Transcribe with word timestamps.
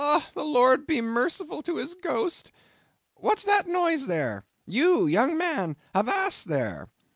The 0.33 0.43
Lord 0.43 0.87
be 0.87 0.99
merciful 0.99 1.61
to 1.61 1.75
his 1.75 1.93
ghost! 1.93 2.51
What's 3.17 3.43
that 3.43 3.67
noise 3.67 4.07
there? 4.07 4.45
You, 4.65 5.05
young 5.05 5.37
man, 5.37 5.77
avast 5.93 6.47
there!" 6.47 6.87